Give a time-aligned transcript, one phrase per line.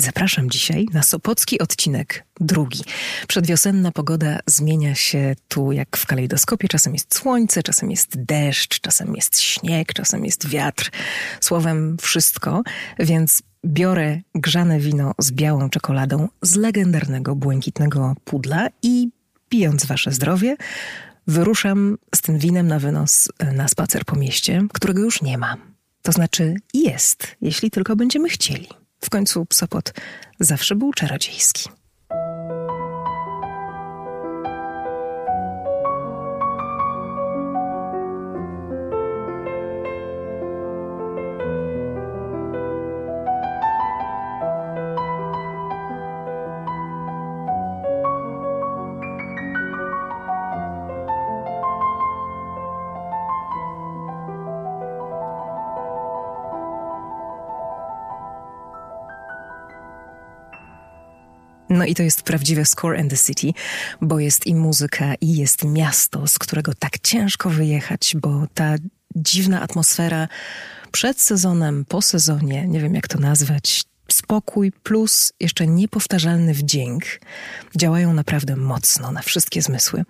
[0.00, 2.80] Zapraszam dzisiaj na sopocki odcinek drugi.
[3.28, 6.68] Przedwiosenna pogoda zmienia się tu jak w kalejdoskopie.
[6.68, 10.90] Czasem jest słońce, czasem jest deszcz, czasem jest śnieg, czasem jest wiatr.
[11.40, 12.62] Słowem wszystko,
[12.98, 19.08] więc biorę grzane wino z białą czekoladą z legendarnego błękitnego pudla i
[19.48, 20.56] pijąc wasze zdrowie,
[21.26, 25.56] wyruszam z tym winem na wynos na spacer po mieście, którego już nie ma.
[26.02, 28.68] To znaczy jest, jeśli tylko będziemy chcieli.
[29.00, 29.92] W końcu Sopot
[30.40, 31.68] zawsze był czarodziejski.
[61.78, 63.52] No i to jest prawdziwe Score and the City,
[64.00, 68.74] bo jest i muzyka, i jest miasto, z którego tak ciężko wyjechać, bo ta
[69.16, 70.28] dziwna atmosfera
[70.92, 77.04] przed sezonem, po sezonie, nie wiem jak to nazwać, spokój plus jeszcze niepowtarzalny wdzięk
[77.76, 80.04] działają naprawdę mocno na wszystkie zmysły.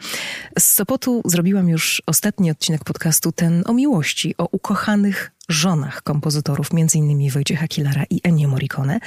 [0.59, 7.31] Z Sopotu zrobiłam już ostatni odcinek podcastu, ten o miłości, o ukochanych żonach kompozytorów, innymi
[7.31, 9.01] Wojciecha Kilara i Ennio Morricone.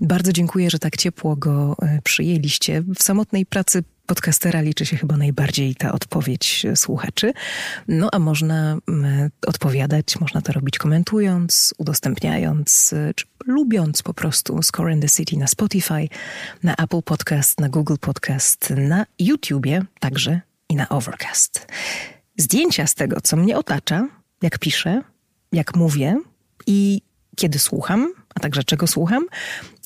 [0.00, 2.82] Bardzo dziękuję, że tak ciepło go e, przyjęliście.
[2.82, 7.32] W samotnej pracy podcastera liczy się chyba najbardziej ta odpowiedź słuchaczy.
[7.88, 8.78] No a można
[9.46, 15.46] odpowiadać, można to robić komentując, udostępniając, czy lubiąc po prostu Score in the City na
[15.46, 16.08] Spotify,
[16.62, 21.66] na Apple Podcast, na Google Podcast, na YouTubie także i na Overcast.
[22.36, 24.08] Zdjęcia z tego, co mnie otacza,
[24.42, 25.02] jak piszę,
[25.52, 26.20] jak mówię
[26.66, 27.02] i
[27.36, 29.26] kiedy słucham, a także czego słucham,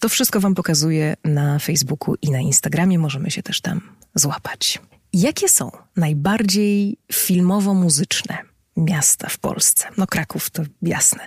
[0.01, 2.99] to wszystko Wam pokazuję na Facebooku i na Instagramie.
[2.99, 3.81] Możemy się też tam
[4.15, 4.81] złapać.
[5.13, 8.39] Jakie są najbardziej filmowo-muzyczne
[8.77, 9.89] miasta w Polsce?
[9.97, 11.27] No, Kraków to jasne.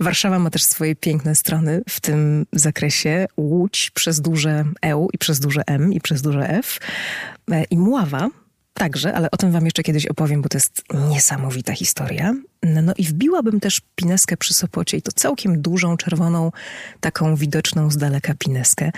[0.00, 3.26] Warszawa ma też swoje piękne strony w tym zakresie.
[3.36, 6.78] Łódź przez duże E i przez duże M i przez duże F.
[7.50, 8.28] E, I Mława
[8.74, 12.34] Także, ale o tym wam jeszcze kiedyś opowiem, bo to jest niesamowita historia.
[12.62, 16.52] No i wbiłabym też pineskę przy Sopocie i to całkiem dużą, czerwoną,
[17.00, 18.90] taką widoczną z daleka pineskę.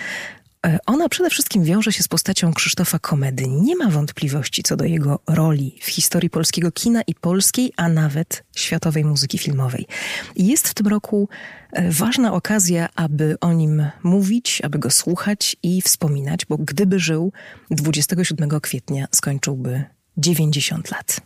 [0.67, 3.47] E, ona przede wszystkim wiąże się z postacią Krzysztofa Komedy.
[3.47, 8.43] Nie ma wątpliwości co do jego roli w historii polskiego kina i polskiej, a nawet
[8.55, 9.87] światowej muzyki filmowej.
[10.35, 11.29] Jest w tym roku
[11.71, 17.31] e, ważna okazja, aby o nim mówić, aby go słuchać i wspominać, bo gdyby żył
[17.71, 19.83] 27 kwietnia, skończyłby
[20.17, 21.17] 90 lat.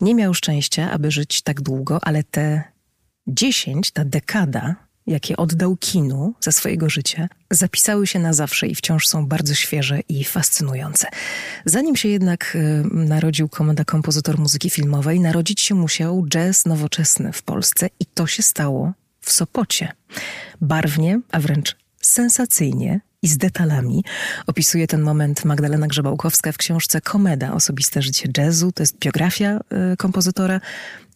[0.00, 2.62] Nie miał szczęścia, aby żyć tak długo, ale te
[3.26, 4.76] 10, ta dekada
[5.06, 10.00] jakie oddał kinu ze swojego życia, zapisały się na zawsze i wciąż są bardzo świeże
[10.08, 11.08] i fascynujące.
[11.64, 17.42] Zanim się jednak y, narodził komenda kompozytor muzyki filmowej, narodzić się musiał jazz nowoczesny w
[17.42, 19.92] Polsce i to się stało w Sopocie.
[20.60, 24.04] Barwnie, a wręcz sensacyjnie i z detalami
[24.46, 28.72] opisuje ten moment Magdalena Grzebałkowska w książce Komeda, osobiste życie jazzu.
[28.72, 29.60] To jest biografia
[29.92, 30.60] y, kompozytora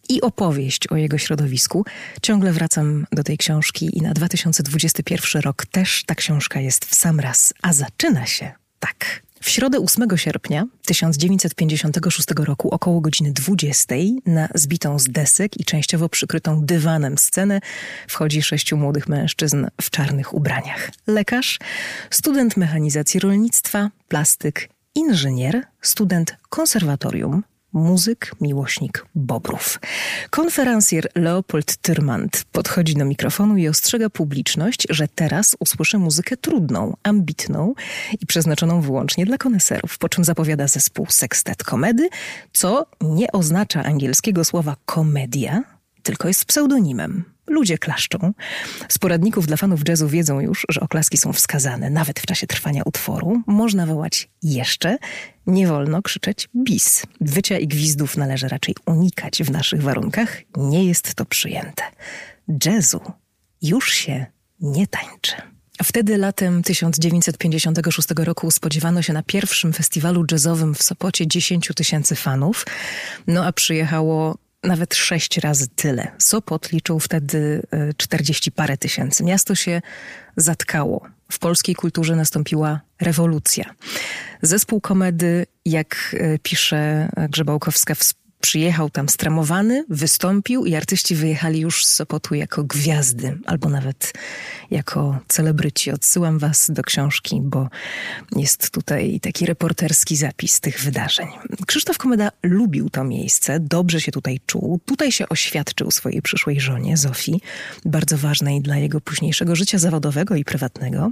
[0.09, 1.85] i opowieść o jego środowisku.
[2.21, 7.19] Ciągle wracam do tej książki i na 2021 rok też ta książka jest w sam
[7.19, 9.21] raz, a zaczyna się tak.
[9.41, 13.95] W środę 8 sierpnia 1956 roku około godziny 20
[14.25, 17.59] na zbitą z desek i częściowo przykrytą dywanem scenę
[18.07, 20.91] wchodzi sześciu młodych mężczyzn w czarnych ubraniach.
[21.07, 21.59] Lekarz,
[22.09, 27.43] student mechanizacji rolnictwa, plastyk, inżynier, student konserwatorium,
[27.77, 29.79] muzyk, miłośnik bobrów.
[30.29, 37.73] Konferencjer Leopold Tyrmand podchodzi do mikrofonu i ostrzega publiczność, że teraz usłyszy muzykę trudną, ambitną
[38.21, 42.09] i przeznaczoną wyłącznie dla koneserów, po czym zapowiada zespół Sextet Komedy,
[42.53, 45.63] co nie oznacza angielskiego słowa komedia,
[46.03, 47.36] tylko jest pseudonimem.
[47.47, 48.33] Ludzie klaszczą.
[48.89, 52.81] Z poradników dla fanów jazzu wiedzą już, że oklaski są wskazane, nawet w czasie trwania
[52.85, 53.41] utworu.
[53.47, 54.97] Można wołać jeszcze,
[55.47, 57.03] nie wolno krzyczeć bis.
[57.21, 60.41] Wycia i gwizdów należy raczej unikać w naszych warunkach.
[60.57, 61.83] Nie jest to przyjęte.
[62.65, 63.01] Jazzu
[63.61, 64.25] już się
[64.59, 65.35] nie tańczy.
[65.83, 72.65] Wtedy latem 1956 roku spodziewano się na pierwszym festiwalu jazzowym w Sopocie 10 tysięcy fanów,
[73.27, 76.11] no a przyjechało nawet sześć razy tyle.
[76.17, 77.61] Sopot liczył wtedy
[77.97, 79.23] 40 e, parę tysięcy.
[79.23, 79.81] Miasto się
[80.37, 81.07] zatkało.
[81.31, 83.73] W polskiej kulturze nastąpiła rewolucja.
[84.41, 87.95] Zespół komedy, jak e, pisze Grzebałkowska,
[88.41, 94.13] Przyjechał tam stramowany, wystąpił i artyści wyjechali już z Sopotu jako gwiazdy, albo nawet
[94.71, 95.91] jako celebryci.
[95.91, 97.69] Odsyłam was do książki, bo
[98.35, 101.27] jest tutaj taki reporterski zapis tych wydarzeń.
[101.67, 104.79] Krzysztof Komeda lubił to miejsce, dobrze się tutaj czuł.
[104.85, 107.41] Tutaj się oświadczył swojej przyszłej żonie, Zofii,
[107.85, 111.11] bardzo ważnej dla jego późniejszego życia zawodowego i prywatnego.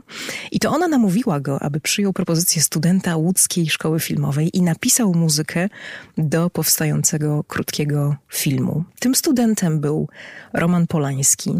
[0.51, 5.69] I to ona namówiła go, aby przyjął propozycję studenta łódzkiej szkoły filmowej i napisał muzykę
[6.17, 7.14] do powstającego
[7.47, 8.83] krótkiego filmu.
[8.99, 10.07] Tym studentem był
[10.53, 11.51] Roman Polański.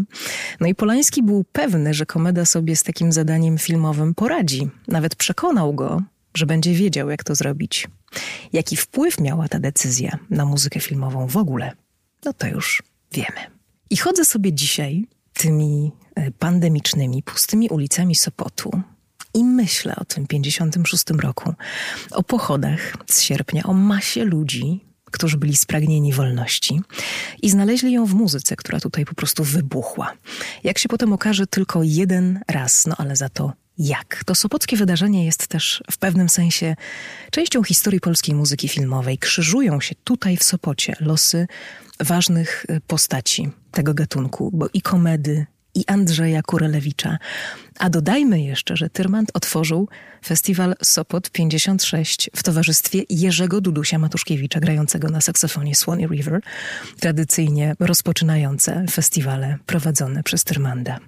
[0.60, 4.68] No i Polański był pewny, że Komeda sobie z takim zadaniem filmowym poradzi.
[4.88, 6.02] Nawet przekonał go,
[6.34, 7.88] że będzie wiedział, jak to zrobić.
[8.52, 11.72] Jaki wpływ miała ta decyzja na muzykę filmową w ogóle,
[12.24, 12.82] no to już
[13.12, 13.56] wiemy.
[13.90, 18.82] I chodzę sobie dzisiaj tymi e, pandemicznymi, pustymi ulicami Sopotu
[19.36, 21.54] i myślę o tym 56 roku,
[22.10, 24.85] o pochodach z sierpnia, o masie ludzi,
[25.16, 26.80] którzy byli spragnieni wolności
[27.42, 30.12] i znaleźli ją w muzyce, która tutaj po prostu wybuchła.
[30.64, 34.22] Jak się potem okaże, tylko jeden raz, no ale za to jak.
[34.26, 36.76] To sopockie wydarzenie jest też w pewnym sensie
[37.30, 39.18] częścią historii polskiej muzyki filmowej.
[39.18, 41.46] Krzyżują się tutaj w Sopocie losy
[42.00, 45.46] ważnych postaci tego gatunku, bo i komedy,
[45.76, 47.18] i Andrzeja Kurelewicza.
[47.78, 49.88] A dodajmy jeszcze, że Tyrmand otworzył
[50.24, 56.40] festiwal Sopot 56 w towarzystwie Jerzego Dudusia Matuszkiewicza, grającego na saksofonie Swanee River,
[57.00, 60.98] tradycyjnie rozpoczynające festiwale prowadzone przez Tyrmanda.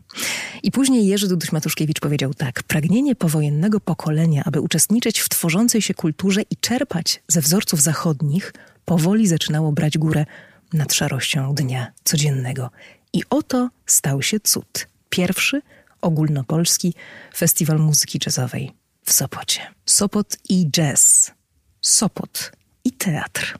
[0.62, 5.94] I później Jerzy Duduś Matuszkiewicz powiedział tak: Pragnienie powojennego pokolenia, aby uczestniczyć w tworzącej się
[5.94, 8.52] kulturze i czerpać ze wzorców zachodnich,
[8.84, 10.26] powoli zaczynało brać górę
[10.72, 12.70] nad szarością dnia codziennego.
[13.12, 14.88] I oto stał się cud.
[15.10, 15.62] Pierwszy
[16.00, 16.94] ogólnopolski
[17.36, 18.72] festiwal muzyki jazzowej
[19.04, 19.60] w Sopocie.
[19.86, 21.32] Sopot i jazz.
[21.80, 22.52] Sopot
[22.84, 23.58] i teatr.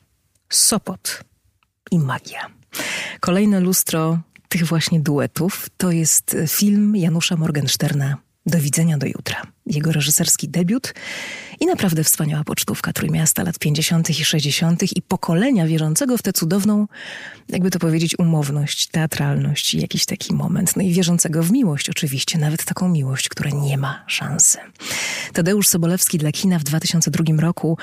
[0.48, 1.24] Sopot
[1.90, 2.46] i magia.
[3.20, 4.18] Kolejne lustro
[4.48, 8.16] tych właśnie duetów to jest film Janusza Morgensterna
[8.48, 10.94] Do widzenia do jutra jego reżyserski debiut
[11.60, 14.10] i naprawdę wspaniała pocztówka Trójmiasta lat 50.
[14.10, 14.96] i 60.
[14.96, 16.86] i pokolenia wierzącego w tę cudowną,
[17.48, 20.76] jakby to powiedzieć, umowność, teatralność i jakiś taki moment.
[20.76, 24.58] No i wierzącego w miłość oczywiście, nawet taką miłość, która nie ma szansy.
[25.32, 27.78] Tadeusz Sobolewski dla kina w 2002 roku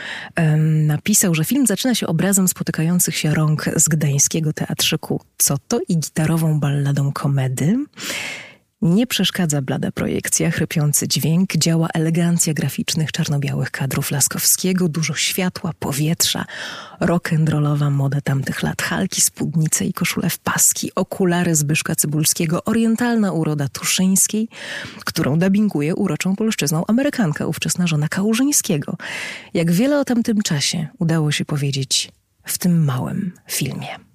[0.85, 5.97] napisał, że film zaczyna się obrazem spotykających się rąk z gdańskiego teatrzyku Co to i
[5.97, 7.77] gitarową balladą komedy.
[8.81, 16.45] Nie przeszkadza blada projekcja, chrypiący dźwięk, działa elegancja graficznych czarno-białych kadrów Laskowskiego, dużo światła, powietrza,
[17.01, 23.67] rock'n'rollowa moda tamtych lat, halki, spódnice i koszule w paski, okulary Zbyszka Cybulskiego, orientalna uroda
[23.67, 24.49] Tuszyńskiej,
[25.05, 28.97] którą dubbinguje uroczą polszczyzną Amerykanka, ówczesna żona Kałużyńskiego.
[29.53, 32.11] Jak wiele o tamtym czasie udało się powiedzieć
[32.43, 34.14] w tym małym filmie.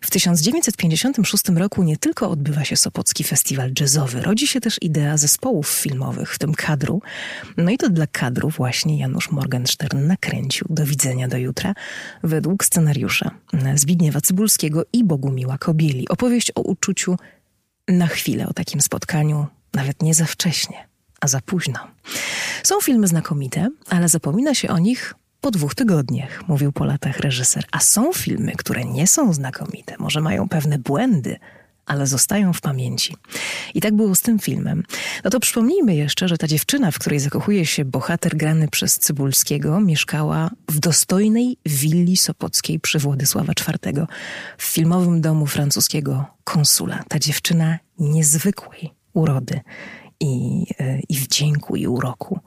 [0.00, 5.68] W 1956 roku nie tylko odbywa się Sopocki Festiwal Jazzowy, rodzi się też idea zespołów
[5.68, 7.02] filmowych, w tym kadru.
[7.56, 11.74] No i to dla kadru właśnie Janusz Morgenstern nakręcił Do widzenia do jutra
[12.22, 13.30] według scenariusza
[13.74, 16.08] Zbigniewa Cybulskiego i Bogumiła Kobieli.
[16.08, 17.16] Opowieść o uczuciu
[17.88, 20.88] na chwilę, o takim spotkaniu, nawet nie za wcześnie,
[21.20, 21.78] a za późno.
[22.62, 27.64] Są filmy znakomite, ale zapomina się o nich po dwóch tygodniach, mówił po latach reżyser.
[27.72, 31.38] A są filmy, które nie są znakomite, może mają pewne błędy,
[31.86, 33.16] ale zostają w pamięci.
[33.74, 34.82] I tak było z tym filmem.
[35.24, 39.80] No to przypomnijmy jeszcze, że ta dziewczyna, w której zakochuje się bohater grany przez Cybulskiego,
[39.80, 44.06] mieszkała w dostojnej willi sopockiej przy Władysława IV,
[44.58, 47.04] w filmowym domu francuskiego konsula.
[47.08, 49.60] Ta dziewczyna niezwykłej urody
[50.20, 52.40] i, e, i wdzięku i uroku.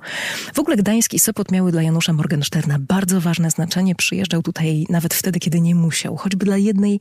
[0.54, 3.96] W ogóle Gdańsk i Sopot miały dla Janusza Morgensterna bardzo ważne znaczenie.
[3.96, 7.00] Przyjeżdżał tutaj nawet wtedy, kiedy nie musiał, choćby dla jednej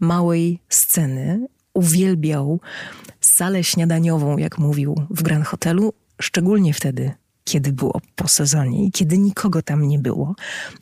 [0.00, 1.46] małej sceny.
[1.74, 2.60] Uwielbiał
[3.20, 7.12] salę śniadaniową, jak mówił w Grand Hotelu, szczególnie wtedy,
[7.44, 10.34] kiedy było po sezonie i kiedy nikogo tam nie było,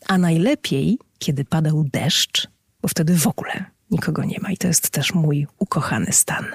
[0.07, 2.49] a najlepiej, kiedy padał deszcz,
[2.83, 6.47] bo wtedy w ogóle nikogo nie ma i to jest też mój ukochany stan.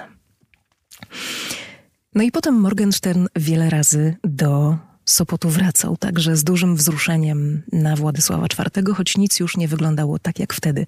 [2.16, 8.46] No i potem Morgenstern wiele razy do Sopotu wracał, także z dużym wzruszeniem na Władysława
[8.46, 10.86] IV, choć nic już nie wyglądało tak jak wtedy,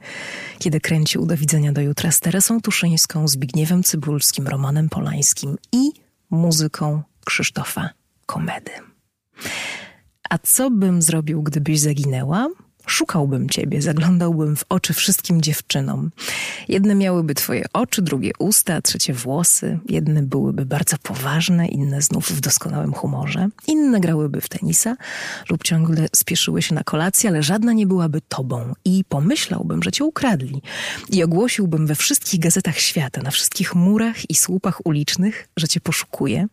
[0.59, 5.91] kiedy kręcił Do widzenia do jutra z Teresą Tuszyńską, Zbigniewem Cybulskim, Romanem Polańskim i
[6.31, 7.91] muzyką Krzysztofa
[8.27, 8.73] Komedy.
[10.31, 12.49] A co bym zrobił, gdybyś zaginęła?
[12.89, 16.11] Szukałbym ciebie, zaglądałbym w oczy wszystkim dziewczynom.
[16.69, 19.79] Jedne miałyby twoje oczy, drugie usta, trzecie włosy.
[19.89, 23.49] Jedne byłyby bardzo poważne, inne znów w doskonałym humorze.
[23.67, 24.97] Inne grałyby w tenisa
[25.51, 28.73] lub ciągle spieszyły się na kolację, ale żadna nie byłaby tobą.
[28.85, 30.63] I pomyślałbym, że cię ukradli.
[31.11, 36.47] I ogłosiłbym we wszystkich gazetach świata, na wszystkich murach i słupach ulicznych, że cię poszukuję.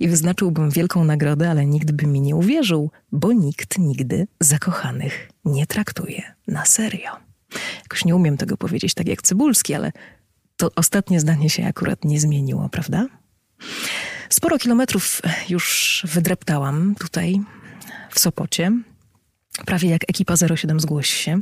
[0.00, 5.66] I wyznaczyłbym wielką nagrodę, ale nikt by mi nie uwierzył, bo nikt nigdy zakochanych nie
[5.66, 7.10] traktuje na serio.
[7.82, 9.92] Jakoś nie umiem tego powiedzieć tak jak Cybulski, ale
[10.56, 13.06] to ostatnie zdanie się akurat nie zmieniło, prawda?
[14.28, 17.40] Sporo kilometrów już wydreptałam tutaj
[18.10, 18.72] w Sopocie.
[19.66, 21.40] Prawie jak ekipa 07 Zgłoś się,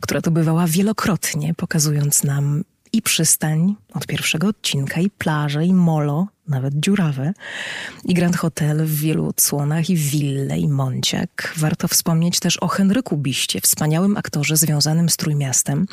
[0.00, 6.28] która tu bywała wielokrotnie, pokazując nam i przystań od pierwszego odcinka, i plaże, i molo,
[6.48, 7.32] nawet dziurawe,
[8.04, 11.54] i Grand Hotel w wielu odsłonach, i wille, i Monciak.
[11.56, 15.86] Warto wspomnieć też o Henryku Biście, wspaniałym aktorze związanym z Trójmiastem,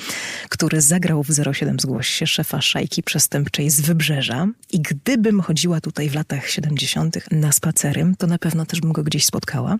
[0.49, 4.47] który zagrał w 07 Zgłoś się szefa szajki przestępczej z Wybrzeża.
[4.71, 7.31] I gdybym chodziła tutaj w latach 70.
[7.31, 9.77] na spacery, to na pewno też bym go gdzieś spotkała.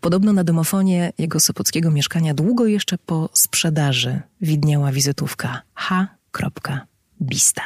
[0.00, 6.06] Podobno na domofonie jego sopockiego mieszkania długo jeszcze po sprzedaży widniała wizytówka H
[7.22, 7.62] Bista.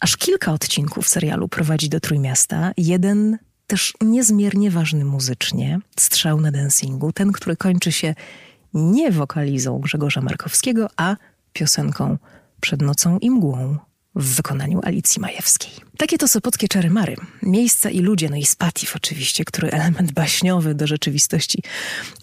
[0.00, 2.72] Aż kilka odcinków serialu prowadzi do Trójmiasta.
[2.76, 8.14] Jeden też niezmiernie ważny muzycznie, strzał na dancingu, ten, który kończy się
[8.74, 11.16] nie wokalizą Grzegorza Markowskiego, a
[11.52, 12.18] piosenką
[12.60, 13.76] Przed nocą i mgłą
[14.14, 15.72] w wykonaniu Alicji Majewskiej.
[15.96, 17.16] Takie to sopockie czary-mary.
[17.42, 21.62] Miejsca i ludzie, no i Spatif oczywiście, który element baśniowy do rzeczywistości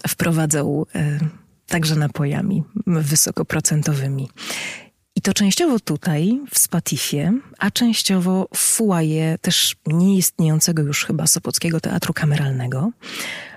[0.08, 1.18] wprowadzał e,
[1.66, 4.28] także napojami wysokoprocentowymi.
[5.16, 11.80] I to częściowo tutaj, w Spatifie, a częściowo w fuaje też nieistniejącego już chyba Sopockiego
[11.80, 12.90] Teatru Kameralnego,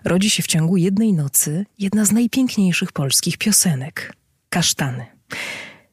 [0.04, 4.13] rodzi się w ciągu jednej nocy jedna z najpiękniejszych polskich piosenek–
[4.50, 5.06] Kasztany.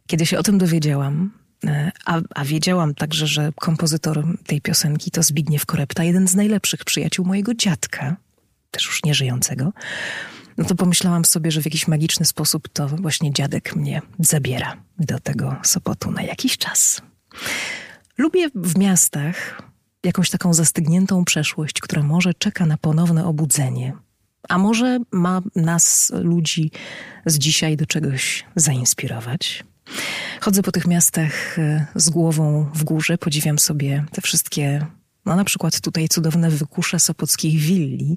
[0.06, 1.32] Kiedy się o tym dowiedziałam,
[1.64, 6.85] e, a, a wiedziałam także, że kompozytor tej piosenki to Zbigniew Korepta, jeden z najlepszych
[6.85, 8.16] przyjaciół mojego dziadka,
[8.70, 9.73] też już nieżyjącego,
[10.58, 15.20] no to pomyślałam sobie, że w jakiś magiczny sposób to właśnie dziadek mnie zabiera do
[15.20, 17.02] tego Sopotu na jakiś czas.
[18.18, 19.62] Lubię w miastach
[20.04, 23.92] jakąś taką zastygniętą przeszłość, która może czeka na ponowne obudzenie,
[24.48, 26.70] a może ma nas, ludzi
[27.26, 29.64] z dzisiaj do czegoś zainspirować.
[30.40, 34.86] Chodzę po tych miastach e, z głową w górze, podziwiam sobie te wszystkie
[35.26, 38.16] no na przykład tutaj cudowne wykusze sopockich willi.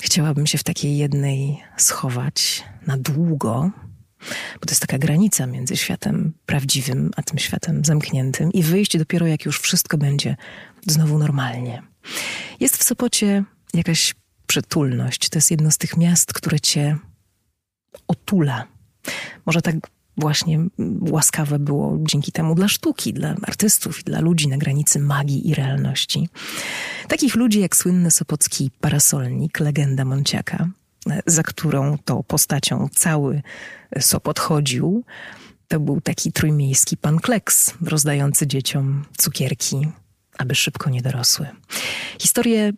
[0.00, 3.70] Chciałabym się w takiej jednej schować na długo,
[4.60, 9.26] bo to jest taka granica między światem prawdziwym a tym światem zamkniętym i wyjść dopiero
[9.26, 10.36] jak już wszystko będzie
[10.86, 11.82] znowu normalnie.
[12.60, 14.14] Jest w Sopocie jakaś
[14.46, 15.28] przytulność.
[15.28, 16.96] To jest jedno z tych miast, które cię
[18.08, 18.64] otula.
[19.46, 19.74] Może tak
[20.16, 20.66] właśnie
[21.00, 25.54] łaskawe było dzięki temu dla sztuki, dla artystów i dla ludzi na granicy magii i
[25.54, 26.28] realności.
[27.08, 30.68] Takich ludzi jak słynny sopocki parasolnik, legenda Monciaka,
[31.26, 33.42] za którą to postacią cały
[34.00, 35.04] Sopot chodził,
[35.68, 39.88] to był taki trójmiejski pan Kleks, rozdający dzieciom cukierki,
[40.38, 41.46] aby szybko nie dorosły.
[42.18, 42.72] Historię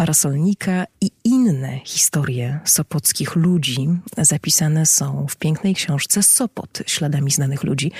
[0.00, 3.88] parasolnika i inne historie sopockich ludzi
[4.18, 7.92] zapisane są w pięknej książce Sopot, śladami znanych ludzi,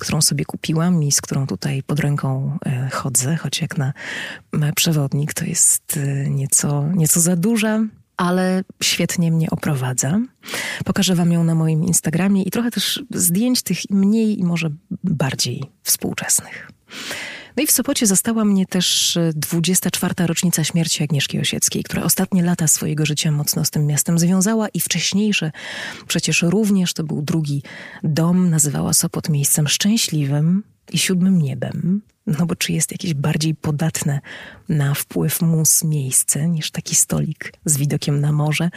[0.00, 3.92] którą sobie kupiłam i z którą tutaj pod ręką e, chodzę, choć jak na
[4.76, 7.80] przewodnik to jest e, nieco, nieco za duża,
[8.16, 10.20] ale świetnie mnie oprowadza.
[10.84, 14.70] Pokażę Wam ją na moim Instagramie i trochę też zdjęć tych mniej i może
[15.04, 16.70] bardziej współczesnych.
[17.56, 20.14] No i w Sopocie została mnie też 24.
[20.18, 24.68] E, rocznica śmierci Agnieszki Osieckiej, która ostatnie lata swojego życia mocno z tym miastem związała
[24.68, 25.52] i wcześniejsze
[26.08, 27.62] przecież również to był drugi
[28.02, 32.02] dom, nazywała Sopot miejscem szczęśliwym i siódmym niebem.
[32.26, 34.20] No bo czy jest jakieś bardziej podatne
[34.68, 38.70] na wpływ mus miejsce niż taki stolik z widokiem na morze?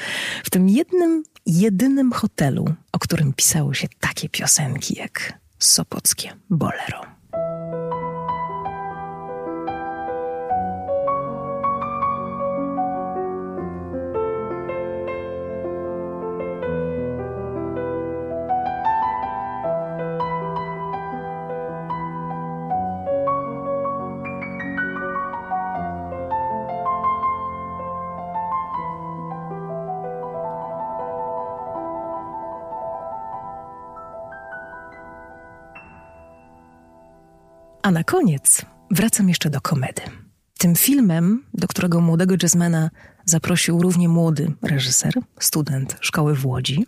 [0.43, 7.16] W tym jednym, jedynym hotelu, o którym pisało się takie piosenki jak Sopockie Bolero.
[37.87, 40.01] A na koniec wracam jeszcze do komedy.
[40.57, 42.89] Tym filmem, do którego młodego jazzmana
[43.25, 46.85] zaprosił równie młody reżyser, student szkoły w Łodzi,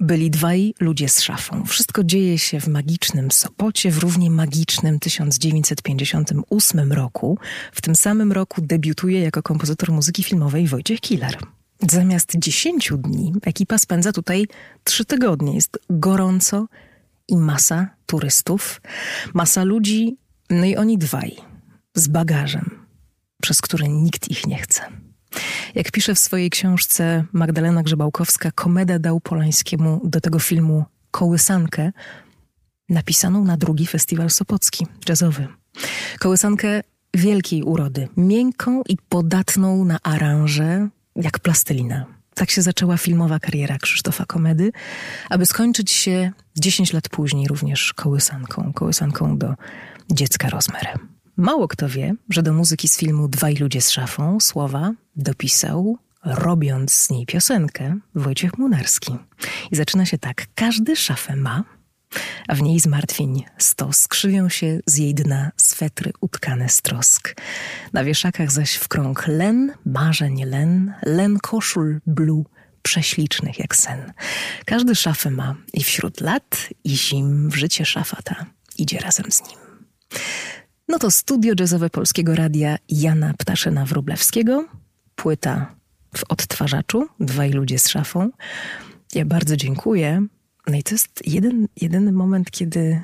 [0.00, 1.64] byli dwaj ludzie z szafą.
[1.66, 7.38] Wszystko dzieje się w magicznym Sopocie, w równie magicznym 1958 roku.
[7.72, 11.38] W tym samym roku debiutuje jako kompozytor muzyki filmowej Wojciech Killer.
[11.90, 14.46] Zamiast 10 dni ekipa spędza tutaj
[14.84, 15.54] trzy tygodnie.
[15.54, 16.66] Jest gorąco
[17.28, 18.80] i masa turystów,
[19.34, 20.16] masa ludzi,
[20.50, 21.36] no i oni dwaj
[21.94, 22.70] z bagażem,
[23.42, 24.82] przez który nikt ich nie chce.
[25.74, 31.92] Jak pisze w swojej książce Magdalena Grzebałkowska, Komeda dał Polańskiemu do tego filmu kołysankę,
[32.88, 35.46] napisaną na drugi festiwal Sopocki, jazzowy.
[36.18, 36.82] Kołysankę
[37.14, 42.19] wielkiej urody, miękką i podatną na aranże, jak plastelina.
[42.40, 44.72] Tak się zaczęła filmowa kariera Krzysztofa Komedy,
[45.30, 49.54] aby skończyć się 10 lat później również kołysanką, kołysanką do
[50.10, 51.08] dziecka rozmerem.
[51.36, 56.92] Mało kto wie, że do muzyki z filmu Dwaj ludzie z szafą słowa dopisał, robiąc
[56.92, 59.16] z niej piosenkę, Wojciech Munarski.
[59.70, 60.46] I zaczyna się tak.
[60.54, 61.64] Każdy szafę ma,
[62.48, 63.96] a w niej zmartwień stos.
[63.98, 67.34] Skrzywią się z jej dna swetry utkane z trosk.
[67.92, 72.44] Na wieszakach zaś w krąg len, marzeń len, len koszul blue,
[72.82, 74.12] prześlicznych jak sen.
[74.64, 78.46] Każdy szafę ma i wśród lat i zim w życie szafa ta
[78.78, 79.58] idzie razem z nim.
[80.88, 84.64] No to studio jazzowe Polskiego Radia Jana Ptaszyna-Wróblewskiego,
[85.14, 85.74] płyta
[86.16, 88.30] w odtwarzaczu, dwaj ludzie z szafą.
[89.14, 90.26] Ja bardzo dziękuję.
[90.70, 93.02] No i to jest jeden, jedyny moment, kiedy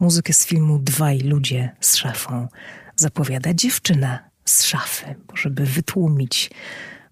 [0.00, 2.48] muzykę z filmu Dwaj ludzie z szafą
[2.96, 5.14] zapowiada dziewczyna z szafy.
[5.34, 6.50] Żeby wytłumić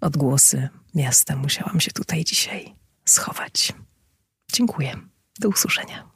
[0.00, 2.74] odgłosy miasta, musiałam się tutaj dzisiaj
[3.04, 3.72] schować.
[4.52, 4.96] Dziękuję.
[5.40, 6.10] Do usłyszenia.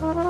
[0.00, 0.27] Mm-hmm.